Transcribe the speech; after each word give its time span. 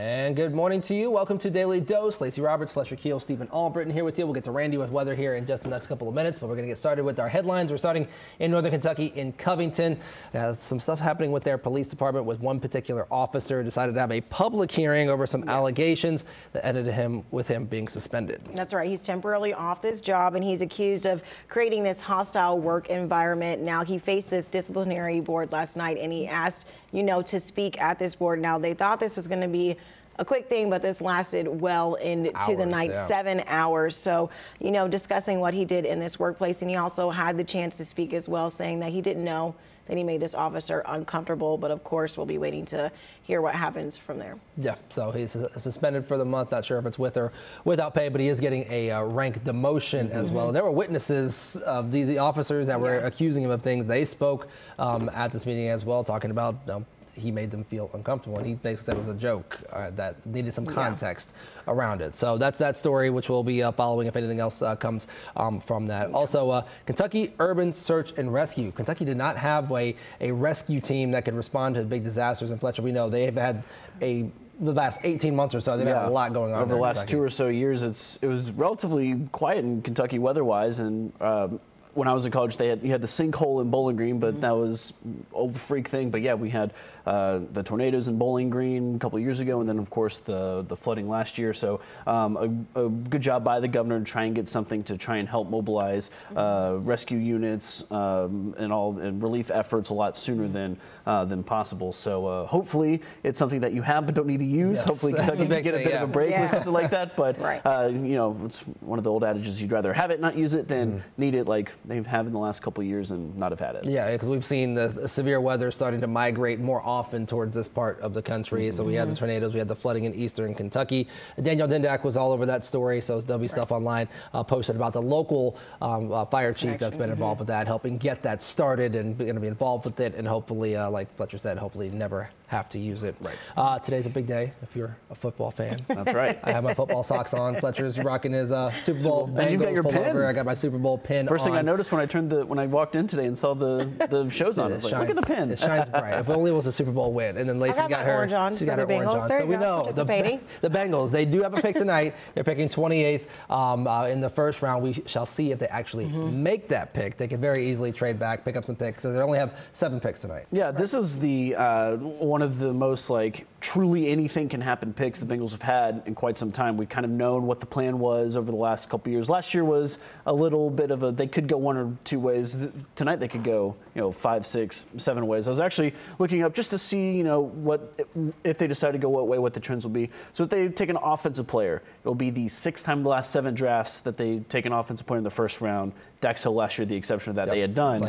And 0.00 0.34
good 0.34 0.54
morning 0.54 0.80
to 0.82 0.94
you. 0.94 1.10
Welcome 1.10 1.36
to 1.40 1.50
Daily 1.50 1.78
Dose. 1.78 2.22
Lacey 2.22 2.40
Roberts, 2.40 2.72
Fletcher 2.72 2.96
Keel, 2.96 3.20
Steven 3.20 3.46
Albritton 3.52 3.92
here 3.92 4.02
with 4.02 4.18
you. 4.18 4.24
We'll 4.24 4.32
get 4.32 4.44
to 4.44 4.50
Randy 4.50 4.78
with 4.78 4.88
weather 4.88 5.14
here 5.14 5.34
in 5.34 5.44
just 5.44 5.62
the 5.62 5.68
next 5.68 5.88
couple 5.88 6.08
of 6.08 6.14
minutes, 6.14 6.38
but 6.38 6.48
we're 6.48 6.54
going 6.54 6.64
to 6.64 6.70
get 6.70 6.78
started 6.78 7.04
with 7.04 7.20
our 7.20 7.28
headlines. 7.28 7.70
We're 7.70 7.76
starting 7.76 8.08
in 8.38 8.50
Northern 8.50 8.70
Kentucky 8.70 9.12
in 9.14 9.34
Covington. 9.34 9.98
Uh, 10.32 10.54
some 10.54 10.80
stuff 10.80 11.00
happening 11.00 11.32
with 11.32 11.44
their 11.44 11.58
police 11.58 11.88
department 11.88 12.24
with 12.24 12.40
one 12.40 12.60
particular 12.60 13.06
officer 13.10 13.62
decided 13.62 13.92
to 13.92 14.00
have 14.00 14.10
a 14.10 14.22
public 14.22 14.70
hearing 14.70 15.10
over 15.10 15.26
some 15.26 15.46
allegations 15.50 16.24
that 16.54 16.64
ended 16.64 16.86
him 16.86 17.22
with 17.30 17.46
him 17.46 17.66
being 17.66 17.86
suspended. 17.86 18.40
That's 18.54 18.72
right. 18.72 18.88
He's 18.88 19.02
temporarily 19.02 19.52
off 19.52 19.82
this 19.82 20.00
job 20.00 20.34
and 20.34 20.42
he's 20.42 20.62
accused 20.62 21.04
of 21.04 21.22
creating 21.48 21.82
this 21.82 22.00
hostile 22.00 22.58
work 22.58 22.88
environment. 22.88 23.60
Now 23.60 23.84
he 23.84 23.98
faced 23.98 24.30
this 24.30 24.46
disciplinary 24.46 25.20
board 25.20 25.52
last 25.52 25.76
night 25.76 25.98
and 25.98 26.10
he 26.10 26.26
asked, 26.26 26.68
you 26.90 27.02
know, 27.02 27.20
to 27.20 27.38
speak 27.38 27.78
at 27.82 27.98
this 27.98 28.14
board. 28.14 28.40
Now 28.40 28.58
they 28.58 28.72
thought 28.72 28.98
this 28.98 29.14
was 29.14 29.28
going 29.28 29.42
to 29.42 29.48
be 29.48 29.76
a 30.20 30.24
quick 30.24 30.48
thing, 30.50 30.68
but 30.68 30.82
this 30.82 31.00
lasted 31.00 31.48
well 31.48 31.94
into 31.94 32.30
Hours, 32.36 32.58
the 32.58 32.66
night, 32.66 32.90
yeah. 32.90 33.06
seven 33.06 33.42
hours. 33.46 33.96
So, 33.96 34.28
you 34.60 34.70
know, 34.70 34.86
discussing 34.86 35.40
what 35.40 35.54
he 35.54 35.64
did 35.64 35.86
in 35.86 35.98
this 35.98 36.18
workplace. 36.18 36.60
And 36.60 36.70
he 36.70 36.76
also 36.76 37.08
had 37.10 37.38
the 37.38 37.42
chance 37.44 37.78
to 37.78 37.86
speak 37.86 38.12
as 38.12 38.28
well, 38.28 38.50
saying 38.50 38.80
that 38.80 38.92
he 38.92 39.00
didn't 39.00 39.24
know 39.24 39.54
that 39.86 39.96
he 39.96 40.04
made 40.04 40.20
this 40.20 40.34
officer 40.34 40.84
uncomfortable. 40.86 41.56
But 41.56 41.70
of 41.70 41.82
course, 41.84 42.18
we'll 42.18 42.26
be 42.26 42.36
waiting 42.36 42.66
to 42.66 42.92
hear 43.22 43.40
what 43.40 43.54
happens 43.54 43.96
from 43.96 44.18
there. 44.18 44.36
Yeah, 44.58 44.74
so 44.90 45.10
he's 45.10 45.34
suspended 45.56 46.06
for 46.06 46.18
the 46.18 46.24
month. 46.24 46.50
Not 46.50 46.66
sure 46.66 46.78
if 46.78 46.84
it's 46.84 46.98
with 46.98 47.16
or 47.16 47.32
without 47.64 47.94
pay, 47.94 48.10
but 48.10 48.20
he 48.20 48.28
is 48.28 48.42
getting 48.42 48.66
a 48.70 48.90
uh, 48.90 49.02
rank 49.04 49.42
demotion 49.42 50.10
as 50.10 50.30
well. 50.30 50.52
There 50.52 50.62
were 50.64 50.70
witnesses 50.70 51.56
of 51.64 51.90
the, 51.90 52.02
the 52.04 52.18
officers 52.18 52.66
that 52.66 52.78
were 52.78 53.00
Yeah. 53.00 53.06
accusing 53.06 53.42
him 53.42 53.50
of 53.50 53.62
things. 53.62 53.86
They 53.86 54.04
spoke 54.04 54.48
um, 54.78 55.08
at 55.14 55.32
this 55.32 55.46
meeting 55.46 55.68
as 55.68 55.86
well, 55.86 56.04
talking 56.04 56.30
about 56.30 56.56
you 56.66 56.72
know, 56.74 56.86
he 57.14 57.30
made 57.30 57.50
them 57.50 57.64
feel 57.64 57.90
uncomfortable, 57.94 58.38
and 58.38 58.46
he 58.46 58.54
basically 58.54 58.84
said 58.84 58.96
it 58.96 59.00
was 59.00 59.14
a 59.14 59.18
joke 59.18 59.60
uh, 59.72 59.90
that 59.90 60.24
needed 60.26 60.52
some 60.54 60.66
context 60.66 61.34
around 61.68 62.00
it. 62.00 62.14
So 62.14 62.38
that's 62.38 62.58
that 62.58 62.76
story, 62.76 63.10
which 63.10 63.28
we'll 63.28 63.42
be 63.42 63.62
uh, 63.62 63.72
following 63.72 64.06
if 64.06 64.16
anything 64.16 64.40
else 64.40 64.62
uh, 64.62 64.76
comes 64.76 65.08
um, 65.36 65.60
from 65.60 65.86
that. 65.88 66.12
Also, 66.12 66.50
uh, 66.50 66.62
Kentucky 66.86 67.32
Urban 67.38 67.72
Search 67.72 68.12
and 68.16 68.32
Rescue. 68.32 68.72
Kentucky 68.72 69.04
did 69.04 69.16
not 69.16 69.36
have 69.36 69.70
a, 69.72 69.94
a 70.20 70.32
rescue 70.32 70.80
team 70.80 71.10
that 71.12 71.24
could 71.24 71.34
respond 71.34 71.74
to 71.76 71.82
big 71.82 72.04
disasters. 72.04 72.50
And 72.50 72.60
Fletcher, 72.60 72.82
we 72.82 72.92
know 72.92 73.08
they 73.08 73.24
have 73.24 73.36
had 73.36 73.64
a 74.02 74.30
the 74.60 74.72
last 74.72 75.00
18 75.04 75.34
months 75.34 75.54
or 75.54 75.60
so, 75.60 75.76
they've 75.76 75.86
had 75.86 76.04
a 76.04 76.10
lot 76.10 76.32
going 76.32 76.52
on 76.52 76.62
over 76.62 76.74
the 76.74 76.78
last 76.78 76.96
Kentucky. 76.96 77.12
two 77.12 77.22
or 77.22 77.30
so 77.30 77.48
years. 77.48 77.82
It's 77.82 78.18
it 78.20 78.26
was 78.26 78.52
relatively 78.52 79.16
quiet 79.32 79.64
in 79.64 79.80
Kentucky 79.82 80.18
weather-wise, 80.18 80.78
and 80.78 81.12
um, 81.22 81.60
when 81.94 82.08
I 82.08 82.12
was 82.12 82.24
in 82.26 82.32
college, 82.32 82.56
they 82.56 82.68
had 82.68 82.82
you 82.82 82.90
had 82.92 83.00
the 83.00 83.06
sinkhole 83.08 83.60
in 83.60 83.70
Bowling 83.70 83.96
Green, 83.96 84.18
but 84.18 84.40
that 84.40 84.56
was 84.56 84.92
a 85.34 85.50
freak 85.52 85.88
thing. 85.88 86.10
But 86.10 86.22
yeah, 86.22 86.34
we 86.34 86.50
had 86.50 86.72
uh, 87.06 87.40
the 87.52 87.62
tornadoes 87.62 88.08
in 88.08 88.18
Bowling 88.18 88.50
Green 88.50 88.96
a 88.96 88.98
couple 88.98 89.18
of 89.18 89.22
years 89.24 89.40
ago, 89.40 89.60
and 89.60 89.68
then 89.68 89.78
of 89.78 89.90
course 89.90 90.18
the 90.20 90.64
the 90.68 90.76
flooding 90.76 91.08
last 91.08 91.38
year. 91.38 91.52
So 91.52 91.80
um, 92.06 92.66
a, 92.74 92.84
a 92.84 92.88
good 92.88 93.20
job 93.22 93.44
by 93.44 93.60
the 93.60 93.68
governor 93.68 93.98
to 93.98 94.04
try 94.04 94.24
and 94.24 94.34
get 94.34 94.48
something 94.48 94.82
to 94.84 94.96
try 94.98 95.16
and 95.18 95.28
help 95.28 95.48
mobilize 95.50 96.10
uh, 96.36 96.76
rescue 96.80 97.18
units 97.18 97.84
um, 97.90 98.54
and 98.58 98.72
all 98.72 98.98
and 98.98 99.22
relief 99.22 99.50
efforts 99.50 99.90
a 99.90 99.94
lot 99.94 100.16
sooner 100.16 100.48
than 100.48 100.76
uh, 101.06 101.24
than 101.24 101.42
possible. 101.42 101.92
So 101.92 102.26
uh, 102.26 102.46
hopefully 102.46 103.02
it's 103.22 103.38
something 103.38 103.60
that 103.60 103.72
you 103.72 103.82
have 103.82 104.06
but 104.06 104.14
don't 104.14 104.26
need 104.26 104.38
to 104.40 104.44
use. 104.44 104.78
Yes, 104.78 104.86
hopefully 104.86 105.12
Kentucky 105.14 105.46
can 105.46 105.62
get 105.62 105.74
a 105.74 105.78
bit 105.78 105.88
yeah. 105.90 106.02
of 106.02 106.10
a 106.10 106.12
break 106.12 106.30
Yeah. 106.30 106.44
or 106.44 106.48
something 106.48 106.72
like 106.72 106.90
that. 106.90 107.16
But 107.16 107.38
Right. 107.50 107.60
uh, 107.64 107.88
you 107.90 108.14
know, 108.16 108.36
it's 108.44 108.60
one 108.80 108.98
of 108.98 109.04
the 109.04 109.10
old 109.10 109.24
adages: 109.24 109.60
you'd 109.60 109.72
rather 109.72 109.92
have 109.92 110.10
it, 110.10 110.20
not 110.20 110.36
use 110.36 110.54
it, 110.54 110.68
than 110.68 110.90
Mm. 110.90 111.02
need 111.18 111.34
it 111.34 111.46
like 111.46 111.72
they've 111.84 112.06
had 112.06 112.26
in 112.26 112.32
the 112.32 112.38
last 112.38 112.62
couple 112.62 112.82
of 112.82 112.86
years 112.86 113.10
and 113.10 113.36
not 113.36 113.52
have 113.52 113.60
had 113.60 113.74
it. 113.74 113.88
Yeah, 113.88 114.10
because 114.12 114.28
we've 114.28 114.44
seen 114.44 114.74
the 114.74 115.08
severe 115.08 115.40
weather 115.40 115.70
starting 115.70 116.00
to 116.00 116.06
migrate 116.06 116.60
more 116.60 116.82
often 116.84 117.26
towards 117.26 117.56
this 117.56 117.68
part 117.68 118.00
of 118.00 118.14
the 118.14 118.22
country. 118.22 118.70
So 118.70 118.84
we 118.84 118.94
had 118.94 119.08
the 119.08 119.14
tornadoes, 119.14 119.52
we 119.52 119.58
had 119.58 119.68
the 119.68 119.76
flooding 119.76 120.04
in 120.04 120.14
eastern 120.14 120.54
Kentucky. 120.54 121.08
Daniel 121.40 121.68
Dindak 121.68 122.04
was 122.04 122.16
all 122.16 122.32
over 122.32 122.46
that 122.46 122.64
story. 122.64 123.00
So 123.00 123.20
there'll 123.20 123.40
be 123.40 123.48
stuff 123.48 123.72
online 123.72 124.08
uh, 124.34 124.42
posted 124.42 124.76
about 124.76 124.92
the 124.92 125.02
local 125.02 125.56
um, 125.80 126.12
uh, 126.12 126.24
fire 126.24 126.52
chief 126.52 126.78
that's 126.78 126.96
been 126.96 127.10
involved 127.10 127.40
with 127.40 127.48
that, 127.48 127.66
helping 127.66 127.98
get 127.98 128.22
that 128.22 128.42
started 128.42 128.94
and 128.94 129.16
going 129.16 129.34
to 129.34 129.40
be 129.40 129.48
involved 129.48 129.84
with 129.84 130.00
it. 130.00 130.14
And 130.14 130.26
hopefully, 130.26 130.76
uh, 130.76 130.90
like 130.90 131.14
Fletcher 131.16 131.38
said, 131.38 131.58
hopefully 131.58 131.90
never 131.90 132.30
have 132.50 132.68
to 132.70 132.78
use 132.78 133.04
it. 133.04 133.14
Right. 133.20 133.36
Uh, 133.56 133.78
today's 133.78 134.06
a 134.06 134.10
big 134.10 134.26
day 134.26 134.52
if 134.62 134.74
you're 134.74 134.96
a 135.08 135.14
football 135.14 135.50
fan. 135.52 135.78
That's 135.86 136.12
right. 136.14 136.38
I 136.44 136.50
have 136.50 136.64
my 136.64 136.74
football 136.74 137.02
socks 137.02 137.32
on. 137.32 137.54
Fletcher's 137.56 137.98
rocking 137.98 138.32
his 138.32 138.50
uh, 138.50 138.70
Super 138.82 139.02
Bowl 139.02 139.32
And 139.38 139.50
you've 139.52 139.60
got 139.60 139.68
Bengals 139.70 139.74
your 139.74 139.82
pin. 139.84 139.92
pullover. 139.92 140.26
I 140.26 140.32
got 140.32 140.46
my 140.46 140.54
Super 140.54 140.78
Bowl 140.78 140.98
pin 140.98 141.28
First 141.28 141.44
thing 141.44 141.54
I 141.54 141.62
noticed 141.62 141.92
when 141.92 142.00
I 142.00 142.06
turned 142.06 142.28
the 142.30 142.44
when 142.44 142.58
I 142.58 142.66
walked 142.66 142.96
in 142.96 143.06
today 143.06 143.26
and 143.26 143.38
saw 143.38 143.54
the 143.54 143.84
the 144.10 144.28
shows 144.30 144.58
on, 144.58 144.72
I 144.72 144.74
was 144.74 144.84
like, 144.84 144.98
look 144.98 145.10
at 145.10 145.16
the 145.16 145.22
pin. 145.22 145.50
It 145.52 145.58
shines 145.60 145.88
bright. 145.88 146.18
If 146.18 146.28
only 146.28 146.50
it 146.50 146.54
was 146.54 146.66
a 146.66 146.72
Super 146.72 146.90
Bowl 146.90 147.12
win. 147.12 147.36
And 147.36 147.48
then 147.48 147.58
Lacey 147.60 147.78
got 147.82 147.90
got, 147.90 148.06
her. 148.06 148.14
orange 148.16 148.32
on 148.32 148.52
She's 148.52 148.60
for 148.60 148.66
got 148.66 148.76
the 148.76 148.86
her 148.86 148.92
orange 149.04 149.22
on. 149.22 149.28
There 149.28 149.40
so 149.40 149.46
we 149.46 149.56
know 149.56 149.84
the, 149.90 150.04
the 150.60 150.70
Bengals. 150.70 151.10
They 151.10 151.24
do 151.24 151.42
have 151.42 151.54
a 151.56 151.62
pick 151.62 151.76
tonight. 151.76 152.14
They're 152.34 152.44
picking 152.44 152.68
28th 152.68 153.26
um, 153.48 153.86
uh, 153.86 154.06
in 154.06 154.20
the 154.20 154.28
first 154.28 154.60
round. 154.60 154.82
We 154.82 155.02
shall 155.06 155.26
see 155.26 155.52
if 155.52 155.58
they 155.60 155.66
actually 155.68 156.00
Mm-hmm. 156.00 156.42
make 156.42 156.68
that 156.68 156.92
pick. 156.92 157.16
They 157.16 157.28
could 157.28 157.40
very 157.40 157.64
easily 157.70 157.92
trade 157.92 158.18
back, 158.18 158.44
pick 158.44 158.56
up 158.56 158.64
some 158.64 158.74
picks. 158.74 159.02
So 159.02 159.12
they 159.12 159.20
only 159.20 159.38
have 159.38 159.58
seven 159.72 160.00
picks 160.00 160.18
tonight. 160.18 160.46
Yeah, 160.50 160.70
this 160.70 160.94
is 160.94 161.18
the 161.18 161.54
uh, 161.56 161.96
one 162.40 162.48
of 162.48 162.58
the 162.58 162.72
most 162.72 163.10
like 163.10 163.46
truly 163.60 164.08
anything 164.08 164.48
can 164.48 164.62
happen 164.62 164.94
picks 164.94 165.20
the 165.20 165.26
Bengals 165.26 165.50
have 165.50 165.60
had 165.60 166.02
in 166.06 166.14
quite 166.14 166.38
some 166.38 166.50
time. 166.50 166.78
We've 166.78 166.88
kind 166.88 167.04
of 167.04 167.10
known 167.10 167.46
what 167.46 167.60
the 167.60 167.66
plan 167.66 167.98
was 167.98 168.34
over 168.34 168.50
the 168.50 168.56
last 168.56 168.88
couple 168.88 169.12
years. 169.12 169.28
Last 169.28 169.52
year 169.52 169.62
was 169.62 169.98
a 170.24 170.32
little 170.32 170.70
bit 170.70 170.90
of 170.90 171.02
a 171.02 171.12
they 171.12 171.26
could 171.26 171.46
go 171.46 171.58
one 171.58 171.76
or 171.76 171.94
two 172.04 172.18
ways. 172.18 172.56
Tonight 172.96 173.16
they 173.16 173.28
could 173.28 173.44
go 173.44 173.76
you 173.94 174.00
know 174.00 174.10
five, 174.10 174.46
six, 174.46 174.86
seven 174.96 175.26
ways. 175.26 175.48
I 175.48 175.50
was 175.50 175.60
actually 175.60 175.94
looking 176.18 176.42
up 176.42 176.54
just 176.54 176.70
to 176.70 176.78
see 176.78 177.12
you 177.12 177.24
know 177.24 177.40
what 177.42 178.00
if 178.42 178.56
they 178.56 178.66
decide 178.66 178.92
to 178.92 178.98
go 178.98 179.10
what 179.10 179.26
way, 179.26 179.38
what 179.38 179.52
the 179.52 179.60
trends 179.60 179.84
will 179.84 179.92
be. 179.92 180.08
So 180.32 180.44
if 180.44 180.48
they 180.48 180.68
take 180.68 180.88
an 180.88 180.96
offensive 180.96 181.46
player, 181.46 181.82
it'll 182.00 182.14
be 182.14 182.30
the 182.30 182.48
sixth 182.48 182.86
time 182.86 183.02
the 183.02 183.10
last 183.10 183.30
seven 183.32 183.54
drafts 183.54 184.00
that 184.00 184.16
they 184.16 184.38
take 184.48 184.64
an 184.64 184.72
offensive 184.72 185.06
player 185.06 185.18
in 185.18 185.24
the 185.24 185.30
first 185.30 185.60
round. 185.60 185.92
Last 186.22 186.78
year, 186.78 186.86
the 186.86 186.96
exception 186.96 187.30
of 187.30 187.36
that, 187.36 187.46
Yep, 187.46 187.54
they 187.54 187.60
had 187.60 187.74
done 187.74 188.00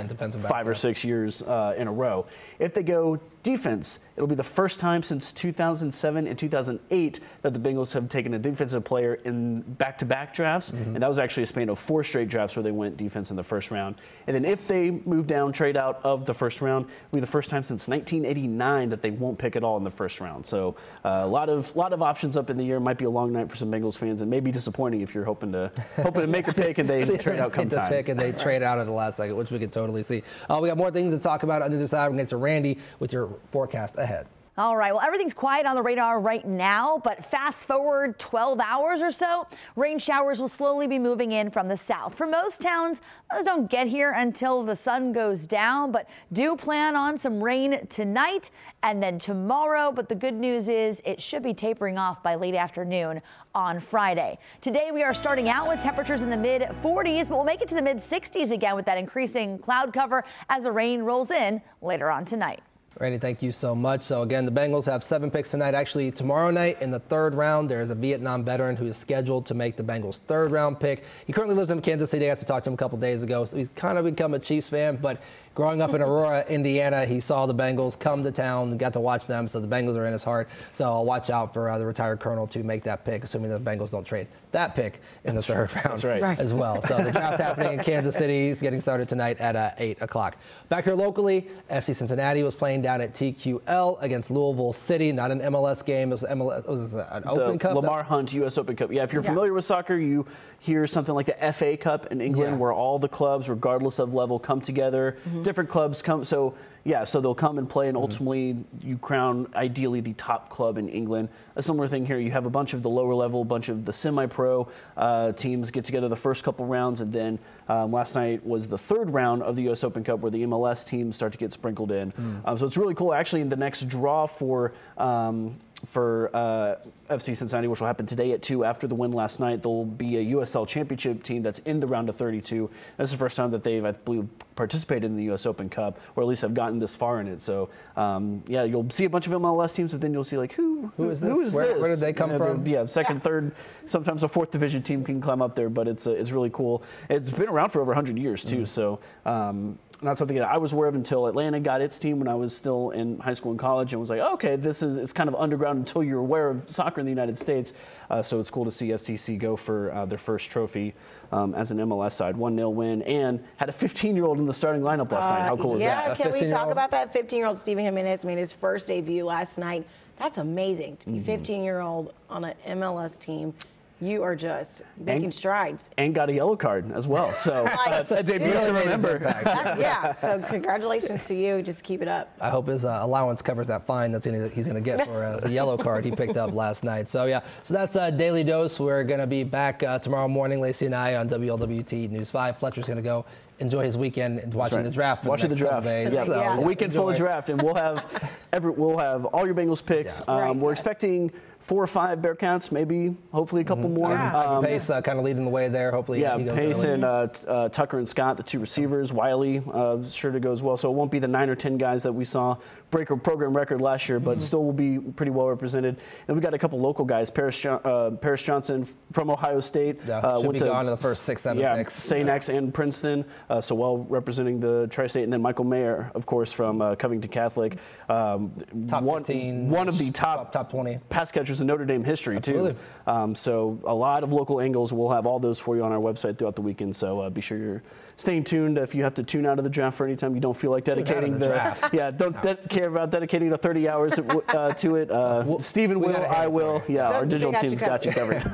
back, 0.41 0.49
five 0.49 0.67
or 0.67 0.75
six 0.75 1.03
years 1.03 1.41
uh, 1.43 1.73
in 1.77 1.87
a 1.87 1.91
row. 1.91 2.25
If 2.59 2.73
they 2.73 2.83
go 2.83 3.19
defense, 3.43 3.99
it'll 4.15 4.27
be 4.27 4.35
the 4.35 4.43
first 4.43 4.79
time 4.79 5.01
since 5.01 5.31
2007 5.33 6.27
and 6.27 6.37
2008 6.37 7.19
that 7.41 7.53
the 7.53 7.59
Bengals 7.59 7.93
have 7.93 8.07
taken 8.09 8.33
a 8.35 8.39
defensive 8.39 8.83
player 8.83 9.15
in 9.23 9.61
back-to-back 9.61 10.33
drafts, 10.35 10.71
Mm-hmm. 10.71 10.93
and 10.95 11.01
that 11.03 11.07
was 11.09 11.17
actually 11.19 11.43
a 11.43 11.45
span 11.47 11.69
of 11.69 11.79
four 11.79 12.03
straight 12.03 12.27
drafts 12.29 12.55
where 12.55 12.61
they 12.63 12.71
went 12.71 12.97
defense 12.97 13.31
in 13.31 13.35
the 13.37 13.43
first 13.43 13.71
round. 13.71 13.95
And 14.27 14.35
then 14.35 14.45
if 14.45 14.67
they 14.67 14.91
move 14.91 15.25
down, 15.27 15.53
trade 15.53 15.75
out 15.77 15.99
of 16.03 16.25
the 16.25 16.33
first 16.33 16.61
round, 16.61 16.85
it'll 16.85 17.15
be 17.15 17.21
the 17.21 17.27
first 17.27 17.49
time 17.49 17.63
since 17.63 17.87
1989 17.87 18.89
that 18.89 19.01
they 19.01 19.11
won't 19.11 19.37
pick 19.39 19.55
at 19.55 19.63
all 19.63 19.77
in 19.77 19.83
the 19.83 19.89
first 19.91 20.19
round. 20.21 20.45
So 20.45 20.75
uh, 21.03 21.21
a 21.23 21.27
lot 21.27 21.49
of 21.49 21.73
lot 21.75 21.93
of 21.93 22.01
options 22.01 22.37
up 22.37 22.49
in 22.49 22.57
the 22.57 22.63
year. 22.65 22.79
Might 22.79 22.97
be 22.97 23.05
a 23.05 23.09
long 23.09 23.31
night 23.33 23.49
for 23.49 23.55
some 23.55 23.71
Bengals 23.71 23.95
fans, 23.97 24.21
and 24.21 24.29
maybe 24.29 24.51
disappointing 24.51 25.01
if 25.01 25.15
you're 25.15 25.25
hoping 25.25 25.51
to 25.53 25.71
hoping 25.95 26.21
to 26.21 26.27
make 26.27 26.47
a 26.47 26.53
pick 26.53 26.77
and 26.77 26.87
they 26.89 27.05
trade 27.17 27.39
out 27.39 27.53
come 27.53 27.69
time. 27.69 27.89
Pick 28.01 28.09
and 28.09 28.19
they 28.19 28.31
trade 28.43 28.63
out 28.63 28.79
at 28.79 28.85
the 28.85 28.91
last 28.91 29.17
second, 29.17 29.35
which 29.35 29.51
we 29.51 29.59
could 29.59 29.71
totally 29.71 30.03
see. 30.03 30.23
Uh, 30.49 30.59
we 30.61 30.67
got 30.67 30.77
more 30.77 30.91
things 30.91 31.13
to 31.13 31.19
talk 31.19 31.43
about 31.43 31.61
on 31.61 31.71
the 31.71 31.77
other 31.77 31.87
side. 31.87 32.03
We're 32.03 32.09
going 32.09 32.17
to 32.19 32.23
get 32.23 32.29
to 32.29 32.37
Randy 32.37 32.77
with 32.99 33.13
your 33.13 33.29
forecast 33.51 33.97
ahead. 33.97 34.27
All 34.57 34.75
right, 34.75 34.91
well, 34.91 35.01
everything's 35.01 35.33
quiet 35.33 35.65
on 35.65 35.75
the 35.75 35.81
radar 35.81 36.19
right 36.19 36.45
now, 36.45 36.99
but 37.01 37.25
fast 37.25 37.63
forward 37.63 38.19
12 38.19 38.59
hours 38.59 39.01
or 39.01 39.09
so, 39.09 39.47
rain 39.77 39.97
showers 39.97 40.41
will 40.41 40.49
slowly 40.49 40.87
be 40.87 40.99
moving 40.99 41.31
in 41.31 41.49
from 41.49 41.69
the 41.69 41.77
south. 41.77 42.15
For 42.15 42.27
most 42.27 42.59
towns, 42.59 42.99
those 43.31 43.45
don't 43.45 43.71
get 43.71 43.87
here 43.87 44.11
until 44.11 44.61
the 44.63 44.75
sun 44.75 45.13
goes 45.13 45.47
down, 45.47 45.93
but 45.93 46.09
do 46.33 46.57
plan 46.57 46.97
on 46.97 47.17
some 47.17 47.41
rain 47.41 47.87
tonight 47.87 48.51
and 48.83 49.01
then 49.01 49.19
tomorrow. 49.19 49.89
But 49.89 50.09
the 50.09 50.15
good 50.15 50.35
news 50.35 50.67
is 50.67 51.01
it 51.05 51.21
should 51.21 51.43
be 51.43 51.53
tapering 51.53 51.97
off 51.97 52.21
by 52.21 52.35
late 52.35 52.55
afternoon 52.55 53.21
on 53.55 53.79
Friday. 53.79 54.37
Today, 54.59 54.89
we 54.91 55.01
are 55.01 55.13
starting 55.13 55.47
out 55.47 55.69
with 55.69 55.79
temperatures 55.79 56.23
in 56.23 56.29
the 56.29 56.35
mid 56.35 56.63
40s, 56.63 57.29
but 57.29 57.37
we'll 57.37 57.45
make 57.45 57.61
it 57.61 57.69
to 57.69 57.75
the 57.75 57.81
mid 57.81 57.99
60s 57.99 58.51
again 58.51 58.75
with 58.75 58.85
that 58.85 58.97
increasing 58.97 59.59
cloud 59.59 59.93
cover 59.93 60.25
as 60.49 60.63
the 60.63 60.73
rain 60.73 61.03
rolls 61.03 61.31
in 61.31 61.61
later 61.81 62.11
on 62.11 62.25
tonight. 62.25 62.61
Randy, 63.01 63.17
thank 63.17 63.41
you 63.41 63.51
so 63.51 63.73
much. 63.73 64.03
So 64.03 64.21
again, 64.21 64.45
the 64.45 64.51
Bengals 64.51 64.85
have 64.85 65.03
seven 65.03 65.31
picks 65.31 65.49
tonight. 65.49 65.73
Actually, 65.73 66.11
tomorrow 66.11 66.51
night 66.51 66.79
in 66.83 66.91
the 66.91 66.99
third 66.99 67.33
round, 67.33 67.67
there 67.67 67.81
is 67.81 67.89
a 67.89 67.95
Vietnam 67.95 68.43
veteran 68.43 68.75
who 68.75 68.85
is 68.85 68.95
scheduled 68.95 69.47
to 69.47 69.55
make 69.55 69.75
the 69.75 69.81
Bengals' 69.81 70.19
third 70.19 70.51
round 70.51 70.79
pick. 70.79 71.03
He 71.25 71.33
currently 71.33 71.55
lives 71.55 71.71
in 71.71 71.81
Kansas 71.81 72.11
City. 72.11 72.25
I 72.25 72.27
got 72.29 72.37
to 72.37 72.45
talk 72.45 72.63
to 72.65 72.69
him 72.69 72.75
a 72.75 72.77
couple 72.77 72.99
days 72.99 73.23
ago. 73.23 73.43
So 73.45 73.57
he's 73.57 73.69
kind 73.69 73.97
of 73.97 74.05
become 74.05 74.35
a 74.35 74.39
Chiefs 74.39 74.69
fan, 74.69 74.97
but 74.97 75.19
growing 75.53 75.81
up 75.81 75.93
in 75.93 76.01
Aurora, 76.01 76.45
Indiana, 76.47 77.05
he 77.05 77.19
saw 77.19 77.45
the 77.45 77.53
Bengals 77.55 77.99
come 77.99 78.23
to 78.23 78.31
town 78.31 78.69
and 78.71 78.79
got 78.79 78.93
to 78.93 78.99
watch 78.99 79.27
them. 79.27 79.47
So 79.47 79.59
the 79.59 79.67
Bengals 79.67 79.97
are 79.97 80.05
in 80.05 80.13
his 80.13 80.23
heart. 80.23 80.49
So 80.73 80.85
I'll 80.85 81.05
watch 81.05 81.29
out 81.29 81.53
for 81.53 81.69
uh, 81.69 81.77
the 81.77 81.85
retired 81.85 82.19
colonel 82.19 82.47
to 82.47 82.63
make 82.63 82.83
that 82.83 83.03
pick, 83.05 83.23
assuming 83.23 83.51
the 83.51 83.59
Bengals 83.59 83.91
don't 83.91 84.05
trade 84.05 84.27
that 84.51 84.75
pick 84.75 85.01
in 85.23 85.35
the 85.35 85.41
third 85.41 85.73
round 85.75 85.85
That's 85.91 86.03
right. 86.03 86.21
Right. 86.21 86.39
as 86.39 86.53
well. 86.53 86.81
So 86.81 87.01
the 87.03 87.11
draft 87.11 87.37
happening 87.41 87.73
in 87.79 87.83
Kansas 87.85 88.15
City 88.15 88.47
is 88.47 88.59
getting 88.61 88.81
started 88.81 89.07
tonight 89.07 89.37
at 89.39 89.55
uh, 89.55 89.71
8 89.77 90.01
o'clock. 90.01 90.35
Back 90.69 90.83
here 90.85 90.93
locally, 90.95 91.47
FC 91.69 91.95
Cincinnati 91.95 92.43
was 92.43 92.53
playing 92.55 92.81
down 92.81 92.99
at 93.01 93.13
TQL 93.13 94.01
against 94.01 94.29
Louisville 94.31 94.73
City. 94.73 95.11
Not 95.11 95.31
an 95.31 95.39
MLS 95.41 95.83
game. 95.85 96.09
It 96.09 96.13
was, 96.13 96.23
MLS, 96.23 96.59
it 96.59 96.67
was 96.67 96.93
an 96.93 97.23
Open 97.25 97.53
the 97.53 97.57
Cup. 97.59 97.75
Lamar 97.75 98.03
Hunt 98.03 98.33
U.S. 98.33 98.57
Open 98.57 98.75
Cup. 98.75 98.91
Yeah, 98.91 99.03
if 99.03 99.13
you're 99.13 99.21
Yeah. 99.23 99.29
familiar 99.29 99.53
with 99.53 99.65
soccer, 99.65 99.95
you 99.97 100.25
hear 100.59 100.85
something 100.85 101.15
like 101.15 101.25
the 101.25 101.53
FA 101.53 101.75
Cup 101.77 102.07
in 102.11 102.21
England, 102.21 102.51
Yeah. 102.53 102.57
where 102.57 102.73
all 102.73 102.99
the 102.99 103.07
clubs, 103.09 103.49
regardless 103.49 103.99
of 103.99 104.13
level, 104.13 104.37
come 104.37 104.61
together. 104.61 105.17
Mm-hmm. 105.27 105.40
Different 105.43 105.69
clubs 105.69 106.01
come. 106.01 106.23
So 106.25 106.53
Yeah, 106.83 107.05
so 107.05 107.21
they'll 107.21 107.35
come 107.35 107.59
and 107.59 107.69
play, 107.69 107.85
Mm-hmm. 107.87 107.95
and 107.95 107.97
ultimately 107.97 108.65
you 108.81 108.97
crown 108.97 109.47
ideally 109.53 110.01
the 110.01 110.13
top 110.13 110.49
club 110.49 110.77
in 110.79 110.89
England. 110.89 111.29
A 111.55 111.61
similar 111.61 111.87
thing 111.87 112.05
here. 112.07 112.17
You 112.17 112.31
have 112.31 112.45
a 112.47 112.49
bunch 112.49 112.73
of 112.73 112.81
the 112.81 112.89
lower 112.89 113.13
level, 113.13 113.41
a 113.41 113.45
bunch 113.45 113.69
of 113.69 113.85
the 113.85 113.93
semi-pro 113.93 114.67
uh, 114.97 115.31
teams 115.33 115.69
get 115.69 115.85
together 115.85 116.07
the 116.09 116.15
first 116.15 116.43
couple 116.43 116.65
rounds, 116.65 116.99
and 117.01 117.13
then 117.13 117.37
um, 117.71 117.91
last 117.93 118.15
night 118.15 118.45
was 118.45 118.67
the 118.67 118.77
third 118.77 119.11
round 119.11 119.43
of 119.43 119.55
the 119.55 119.63
U.S. 119.63 119.83
Open 119.83 120.03
Cup 120.03 120.19
where 120.19 120.31
the 120.31 120.43
MLS 120.43 120.85
teams 120.85 121.15
start 121.15 121.31
to 121.31 121.37
get 121.37 121.53
sprinkled 121.53 121.91
in. 121.91 122.11
Mm. 122.11 122.41
Um, 122.45 122.57
so 122.57 122.65
it's 122.65 122.75
really 122.77 122.95
cool. 122.95 123.13
Actually, 123.13 123.41
in 123.41 123.49
the 123.49 123.55
next 123.55 123.87
draw 123.87 124.25
for 124.27 124.73
um, 124.97 125.55
for 125.85 126.29
uh, 126.35 126.75
FC 127.09 127.35
Cincinnati, 127.35 127.67
which 127.67 127.79
will 127.79 127.87
happen 127.87 128.05
today 128.05 128.33
at 128.33 128.41
2 128.41 128.63
after 128.63 128.87
the 128.87 128.95
win 128.95 129.11
last 129.11 129.39
night. 129.39 129.63
There'll 129.63 129.83
be 129.85 130.17
a 130.17 130.35
USL 130.35 130.67
Championship 130.67 131.23
team 131.23 131.41
that's 131.41 131.59
in 131.59 131.79
the 131.79 131.87
round 131.87 132.07
of 132.09 132.17
32. 132.17 132.69
This 132.97 133.05
is 133.05 133.11
the 133.11 133.17
first 133.17 133.35
time 133.35 133.51
that 133.51 133.63
they've, 133.63 133.83
I 133.83 133.91
believe, 133.91 134.27
participated 134.55 135.05
in 135.05 135.17
the 135.17 135.23
U.S. 135.25 135.45
Open 135.45 135.69
Cup, 135.69 135.99
or 136.15 136.23
at 136.23 136.29
least 136.29 136.43
have 136.43 136.53
gotten 136.53 136.77
this 136.77 136.95
far 136.95 137.19
in 137.19 137.27
it. 137.27 137.41
So, 137.41 137.69
um, 137.97 138.43
yeah, 138.47 138.63
you'll 138.63 138.89
see 138.91 139.05
a 139.05 139.09
bunch 139.09 139.25
of 139.25 139.33
MLS 139.33 139.73
teams, 139.73 139.91
but 139.91 140.01
then 140.01 140.13
you'll 140.13 140.23
see, 140.23 140.37
like, 140.37 140.53
who, 140.53 140.91
Who 140.97 141.09
is 141.09 141.19
this? 141.19 141.35
is 141.37 141.55
Where- 141.55 141.73
this? 141.73 141.81
where 141.81 141.89
did 141.95 141.99
they 141.99 142.13
come 142.13 142.31
You 142.31 142.37
know, 142.37 142.45
from? 142.45 142.67
Yeah, 142.67 142.85
second, 142.85 143.23
third, 143.23 143.51
sometimes 143.87 144.21
a 144.23 144.27
fourth 144.27 144.51
division 144.51 144.83
team 144.83 145.03
can 145.03 145.19
climb 145.19 145.41
up 145.41 145.55
there, 145.55 145.69
but 145.69 145.87
it's, 145.87 146.05
uh, 146.05 146.11
it's 146.11 146.31
really 146.31 146.51
cool. 146.51 146.83
It's 147.09 147.29
been 147.29 147.49
around 147.49 147.60
for 147.69 147.81
over 147.81 147.89
100 147.89 148.17
years, 148.17 148.43
too. 148.43 148.63
Mm. 148.63 148.67
So, 148.67 148.99
um, 149.25 149.77
not 150.03 150.17
something 150.17 150.37
that 150.37 150.47
I 150.47 150.57
was 150.57 150.73
aware 150.73 150.87
of 150.87 150.95
until 150.95 151.27
Atlanta 151.27 151.59
got 151.59 151.79
its 151.81 151.99
team 151.99 152.17
when 152.17 152.27
I 152.27 152.33
was 152.33 152.55
still 152.55 152.89
in 152.89 153.19
high 153.19 153.35
school 153.35 153.51
and 153.51 153.59
college, 153.59 153.93
and 153.93 153.99
was 153.99 154.09
like, 154.09 154.19
okay, 154.19 154.55
this 154.55 154.81
is 154.81 154.97
it's 154.97 155.13
kind 155.13 155.29
of 155.29 155.35
underground 155.35 155.77
until 155.77 156.01
you're 156.03 156.19
aware 156.19 156.49
of 156.49 156.69
soccer 156.69 156.99
in 156.99 157.05
the 157.05 157.11
United 157.11 157.37
States. 157.37 157.73
Uh, 158.09 158.23
so 158.23 158.39
it's 158.39 158.49
cool 158.49 158.65
to 158.65 158.71
see 158.71 158.87
FCC 158.89 159.37
go 159.37 159.55
for 159.55 159.93
uh, 159.93 160.05
their 160.05 160.17
first 160.17 160.49
trophy 160.49 160.95
um, 161.31 161.53
as 161.53 161.69
an 161.71 161.77
MLS 161.77 162.13
side, 162.13 162.35
one 162.35 162.55
0 162.55 162.69
win, 162.71 163.03
and 163.03 163.43
had 163.57 163.69
a 163.69 163.73
15 163.73 164.15
year 164.15 164.25
old 164.25 164.39
in 164.39 164.47
the 164.47 164.53
starting 164.53 164.81
lineup 164.81 165.11
last 165.11 165.29
night. 165.29 165.41
How 165.43 165.55
cool 165.55 165.75
is 165.75 165.83
that? 165.83 166.07
yeah, 166.07 166.15
can 166.15 166.33
we 166.33 166.47
talk 166.47 166.71
about 166.71 166.89
that 166.91 167.13
15-year-old 167.13 167.57
Stiven 167.57 167.83
Jimenez 167.83 168.25
made 168.25 168.37
his 168.39 168.51
first 168.51 168.87
debut 168.87 169.23
last 169.23 169.57
night? 169.59 169.87
That's 170.17 170.39
amazing 170.39 170.97
to 170.97 171.09
be 171.09 171.19
Mm-hmm. 171.19 171.31
15-year-old 171.43 172.13
on 172.29 172.43
an 172.45 172.55
MLS 172.67 173.19
team. 173.19 173.53
You 174.01 174.23
are 174.23 174.35
just 174.35 174.81
making 174.97 175.31
strides. 175.31 175.91
And 175.97 176.15
got 176.15 176.29
a 176.29 176.33
yellow 176.33 176.55
card 176.55 176.91
as 176.91 177.07
well. 177.07 177.31
So 177.41 177.63
Like, 177.63 178.09
a 178.11 178.23
debut 178.23 178.51
to 178.51 178.57
Really 178.59 178.71
made 178.71 178.87
his 178.87 179.03
remember. 179.03 179.19
That- 179.19 179.79
yeah. 179.79 180.13
So 180.13 180.39
congratulations 180.47 181.25
to 181.27 181.35
you. 181.35 181.61
Just 181.61 181.83
keep 181.83 182.01
it 182.01 182.07
up. 182.07 182.35
I 182.39 182.49
hope 182.49 182.67
his 182.67 182.83
uh, 182.85 182.99
allowance 183.01 183.41
covers 183.41 183.67
that 183.67 183.85
fine 183.85 184.11
that's 184.11 184.25
gonna, 184.25 184.47
he's 184.49 184.65
going 184.67 184.75
to 184.75 184.81
get 184.81 185.05
for 185.05 185.23
uh, 185.23 185.37
the 185.37 185.49
yellow 185.49 185.77
card 185.77 186.03
he 186.05 186.11
picked 186.11 186.37
up 186.37 186.51
last 186.53 186.83
night. 186.83 187.09
So 187.09 187.25
yeah, 187.25 187.41
so 187.63 187.73
that's 187.73 187.95
uh, 187.95 188.09
Daily 188.11 188.43
Dose. 188.43 188.79
We're 188.79 189.03
going 189.03 189.19
to 189.19 189.27
be 189.27 189.43
back 189.43 189.83
uh, 189.83 189.99
tomorrow 189.99 190.27
morning, 190.27 190.61
Lacey 190.61 190.85
and 190.87 190.95
I 190.95 191.15
on 191.15 191.29
WLWT 191.29 192.09
News 192.09 192.31
5. 192.31 192.57
Fletcher's 192.57 192.87
going 192.87 192.97
to 192.97 193.03
go 193.03 193.25
enjoy 193.61 193.83
his 193.83 193.97
weekend 193.97 194.39
and 194.39 194.53
watching 194.53 194.77
right. 194.79 194.83
the 194.83 194.89
draft. 194.91 195.23
Watching 195.25 195.49
the 195.49 195.55
next 195.55 195.65
couple 195.69 195.81
draft. 195.81 196.05
Days. 196.05 196.13
Yeah, 196.13 196.23
So, 196.25 196.39
Yeah. 196.41 196.57
a 196.57 196.61
weekend 196.61 196.93
full 196.93 197.09
of 197.09 197.15
draft, 197.17 197.49
and 197.49 197.61
we'll 197.61 197.75
have 197.75 198.39
every 198.53 198.71
we'll 198.71 198.97
have 198.97 199.25
all 199.25 199.45
your 199.45 199.55
Bengals 199.55 199.85
picks. 199.85 200.23
Yeah. 200.27 200.33
Um, 200.33 200.41
Right, 200.41 200.55
we're 200.57 200.71
expecting 200.73 201.31
four 201.59 201.83
or 201.83 201.87
five 201.87 202.17
Bearcats, 202.19 202.71
maybe 202.71 203.15
hopefully 203.31 203.61
a 203.61 203.63
couple 203.63 203.87
more. 203.87 204.09
Yeah. 204.09 204.35
Um, 204.35 204.63
Pace 204.63 204.89
uh, 204.89 204.99
kind 204.99 205.19
of 205.19 205.23
leading 205.25 205.43
the 205.45 205.51
way 205.51 205.67
there. 205.69 205.91
Hopefully 205.91 206.19
Yeah, 206.19 206.35
he 206.39 206.43
goes 206.45 206.57
Pace 206.59 206.83
early. 206.83 206.93
and 206.95 207.05
uh, 207.05 207.27
t- 207.27 207.45
uh, 207.47 207.69
Tucker 207.69 207.99
and 207.99 208.09
Scott, 208.09 208.35
the 208.37 208.41
two 208.43 208.57
receivers. 208.59 209.13
Wiley, 209.13 209.61
uh, 209.71 210.03
sure 210.09 210.31
to 210.31 210.39
go 210.39 210.51
as 210.51 210.63
well. 210.63 210.75
So 210.75 210.89
it 210.89 210.95
won't 210.95 211.11
be 211.11 211.19
the 211.19 211.27
nine 211.27 211.51
or 211.51 211.55
ten 211.55 211.77
guys 211.77 212.01
that 212.01 212.11
we 212.13 212.25
saw 212.25 212.57
break 212.89 213.11
a 213.11 213.15
program 213.15 213.55
record 213.55 213.79
last 213.79 214.09
year, 214.09 214.17
Mm-hmm. 214.19 214.25
but 214.25 214.41
still 214.41 214.63
will 214.65 214.73
be 214.73 214.97
pretty 214.97 215.29
well 215.31 215.47
represented. 215.47 215.97
And 216.27 216.35
we 216.35 216.41
got 216.41 216.55
a 216.55 216.57
couple 216.57 216.79
local 216.79 217.05
guys. 217.05 217.29
Paris, 217.29 217.59
Jo- 217.59 217.75
uh, 217.75 218.09
Paris 218.17 218.41
Johnson 218.41 218.87
from 219.11 219.29
Ohio 219.29 219.59
State. 219.59 219.99
Yeah, 220.07 220.17
uh, 220.17 220.37
should 220.39 220.47
went 220.47 220.53
be 220.53 220.59
to 220.61 220.65
gone 220.65 220.85
in 220.87 220.91
the 220.91 220.97
first 220.97 221.21
six, 221.23 221.43
seven 221.43 221.61
yeah, 221.61 221.75
picks. 221.75 221.93
St. 221.93 222.27
X 222.27 222.49
and 222.49 222.73
Princeton, 222.73 223.23
uh, 223.51 223.59
so 223.59 223.75
well 223.75 223.97
representing 223.97 224.61
the 224.61 224.87
tri-state. 224.89 225.23
And 225.23 225.33
then 225.33 225.41
Michael 225.41 225.65
Mayer, 225.65 226.09
of 226.15 226.25
course, 226.25 226.53
from 226.53 226.81
uh, 226.81 226.95
Covington 226.95 227.29
Catholic. 227.29 227.77
Um, 228.07 228.53
Top 228.87 229.03
one, 229.03 229.25
15, 229.25 229.69
one 229.69 229.89
of 229.89 229.97
the 229.97 230.09
top, 230.11 230.53
top 230.53 230.71
20. 230.71 230.99
pass 231.09 231.31
catchers 231.33 231.59
in 231.59 231.67
Notre 231.67 231.83
Dame 231.83 232.05
history, 232.05 232.37
Absolutely. 232.37 232.73
too. 232.73 233.11
Um, 233.11 233.35
so 233.35 233.77
a 233.83 233.93
lot 233.93 234.23
of 234.23 234.31
local 234.31 234.61
angles. 234.61 234.93
We'll 234.93 235.09
have 235.09 235.25
all 235.27 235.39
those 235.39 235.59
for 235.59 235.75
you 235.75 235.83
on 235.83 235.91
our 235.91 235.99
website 235.99 236.37
throughout 236.37 236.55
the 236.55 236.61
weekend. 236.61 236.95
So 236.95 237.19
uh, 237.19 237.29
be 237.29 237.41
sure 237.41 237.57
you're 237.57 237.83
staying 238.21 238.43
tuned. 238.43 238.77
If 238.77 238.95
you 238.95 239.03
have 239.03 239.13
to 239.15 239.23
tune 239.23 239.45
out 239.45 239.57
of 239.57 239.63
the 239.63 239.69
draft 239.69 239.97
for 239.97 240.05
any 240.05 240.15
time 240.15 240.35
you 240.35 240.41
don't 240.41 240.55
feel 240.55 240.71
like 240.71 240.85
Tune 240.85 240.93
out 240.93 240.99
of 240.99 241.05
dedicating 241.05 241.39
the 241.39 241.47
draft. 241.47 241.93
yeah, 241.93 242.11
don't 242.11 242.39
de- 242.41 242.55
care 242.69 242.87
about 242.87 243.09
dedicating 243.09 243.49
the 243.49 243.57
30 243.57 243.89
hours 243.89 244.13
uh, 244.19 244.73
to 244.73 244.95
it. 244.95 245.11
Uh, 245.11 245.43
Well, 245.51 245.59
Steven 245.59 245.99
will, 245.99 246.13
got 246.13 246.21
a 246.23 246.27
hand 246.27 246.37
I 246.37 246.47
will. 246.47 246.81
you. 246.87 246.95
Yeah, 246.95 247.09
our 247.09 247.25
digital 247.25 247.51
got 247.51 247.63
you 247.63 247.69
team's 247.69 247.81
got 247.81 248.05
you 248.05 248.11
covered. 248.11 248.45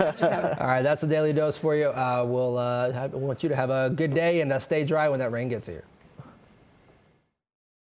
All 0.60 0.68
right, 0.68 0.82
that's 0.82 1.02
the 1.02 1.08
daily 1.08 1.34
dose 1.34 1.58
for 1.58 1.76
you. 1.76 1.88
Uh, 1.88 2.24
we'll 2.28 2.58
uh, 2.58 2.92
have, 2.94 3.14
want 3.14 3.44
you 3.44 3.50
to 3.50 3.56
have 3.56 3.70
a 3.70 3.90
good 3.90 4.14
day 4.14 4.42
and 4.42 4.52
uh, 4.52 4.60
stay 4.60 4.84
dry 4.86 5.10
when 5.10 5.20
that 5.20 5.32
rain 5.32 5.50
gets 5.50 5.68
here. 5.68 5.84